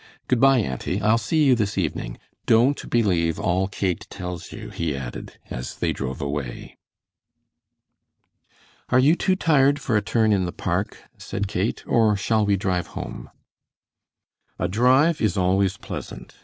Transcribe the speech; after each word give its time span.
"Good 0.27 0.39
by, 0.39 0.57
auntie, 0.57 0.99
I'll 0.99 1.19
see 1.19 1.43
you 1.43 1.53
this 1.53 1.77
evening. 1.77 2.17
Don't 2.47 2.89
believe 2.89 3.39
all 3.39 3.67
Kate 3.67 4.07
tells 4.09 4.51
you," 4.51 4.71
he 4.71 4.97
added, 4.97 5.37
as 5.51 5.75
they 5.75 5.93
drove 5.93 6.19
away. 6.21 6.75
"Are 8.89 8.97
you 8.97 9.15
too 9.15 9.35
tired 9.35 9.77
for 9.79 9.95
a 9.95 10.01
turn 10.01 10.31
in 10.33 10.45
the 10.45 10.51
park," 10.51 10.97
said 11.19 11.47
Kate, 11.47 11.83
"or 11.85 12.15
shall 12.17 12.47
we 12.47 12.55
drive 12.57 12.87
home?" 12.97 13.29
A 14.57 14.67
drive 14.67 15.21
is 15.21 15.37
always 15.37 15.77
pleasant. 15.77 16.33